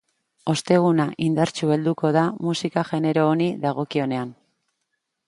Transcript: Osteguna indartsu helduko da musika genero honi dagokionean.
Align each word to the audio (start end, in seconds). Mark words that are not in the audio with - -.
Osteguna 0.51 1.05
indartsu 1.25 1.69
helduko 1.75 2.11
da 2.17 2.23
musika 2.47 2.85
genero 2.89 3.27
honi 3.35 3.51
dagokionean. 3.67 4.33